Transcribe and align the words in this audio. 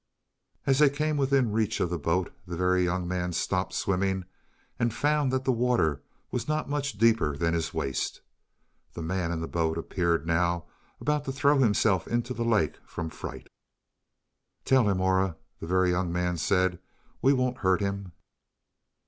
As 0.65 0.79
they 0.79 0.89
came 0.89 1.15
within 1.15 1.51
reach 1.51 1.79
of 1.79 1.91
the 1.91 1.99
boat 1.99 2.33
the 2.47 2.57
Very 2.57 2.83
Young 2.83 3.07
Man 3.07 3.33
stopped 3.33 3.73
swimming 3.75 4.25
and 4.79 4.91
found 4.91 5.31
that 5.31 5.43
the 5.45 5.51
water 5.51 6.01
was 6.31 6.47
not 6.47 6.67
much 6.67 6.93
deeper 6.97 7.37
than 7.37 7.53
his 7.53 7.71
waist. 7.71 8.19
The 8.93 9.03
man 9.03 9.31
in 9.31 9.41
the 9.41 9.47
boat 9.47 9.77
appeared 9.77 10.25
now 10.25 10.65
about 10.99 11.25
to 11.25 11.31
throw 11.31 11.59
himself 11.59 12.07
into 12.07 12.33
the 12.33 12.43
lake 12.43 12.79
from 12.83 13.11
fright. 13.11 13.45
"Tell 14.65 14.89
him, 14.89 14.99
Aura," 14.99 15.37
the 15.59 15.67
Very 15.67 15.91
Young 15.91 16.11
Man 16.11 16.35
said. 16.35 16.79
"We 17.21 17.31
won't 17.33 17.59
hurt 17.59 17.79
him." 17.81 18.13